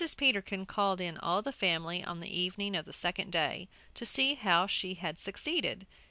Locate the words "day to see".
3.31-4.33